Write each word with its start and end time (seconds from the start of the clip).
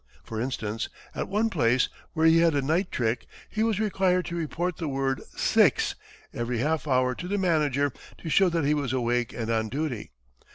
For 0.23 0.41
instance, 0.41 0.89
at 1.13 1.27
one 1.27 1.51
place 1.51 1.87
where 2.13 2.25
he 2.25 2.39
had 2.39 2.55
a 2.55 2.61
night 2.63 2.91
trick, 2.91 3.27
he 3.51 3.61
was 3.61 3.79
required 3.79 4.25
to 4.25 4.35
report 4.35 4.77
the 4.77 4.87
word 4.87 5.21
"six" 5.37 5.93
every 6.33 6.57
half 6.57 6.87
hour 6.87 7.13
to 7.13 7.27
the 7.27 7.37
manager 7.37 7.93
to 8.17 8.27
show 8.27 8.49
that 8.49 8.65
he 8.65 8.73
was 8.73 8.93
awake 8.93 9.31
and 9.31 9.51
on 9.51 9.69
duty. 9.69 10.09